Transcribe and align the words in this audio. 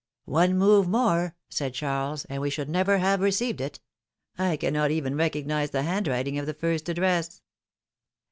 One 0.25 0.57
move 0.57 0.87
more/^ 0.87 1.33
said 1.47 1.75
Charles, 1.75 2.25
and 2.25 2.41
we 2.41 2.49
should 2.49 2.67
never 2.69 2.97
have 2.97 3.21
received 3.21 3.61
it. 3.61 3.79
I 4.35 4.57
cannot 4.57 4.89
even 4.89 5.15
recognize 5.15 5.69
the 5.69 5.83
handwriting 5.83 6.39
of 6.39 6.47
the 6.47 6.55
first 6.55 6.89
address. 6.89 7.43